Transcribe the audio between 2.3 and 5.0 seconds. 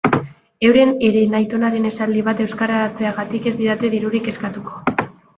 euskaratzeagatik ez didate dirurik eskatuko.